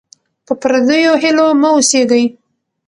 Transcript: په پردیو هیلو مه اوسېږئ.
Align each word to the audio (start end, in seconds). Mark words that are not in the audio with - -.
په 0.45 0.53
پردیو 0.61 1.13
هیلو 1.23 1.47
مه 1.61 1.69
اوسېږئ. 1.73 2.23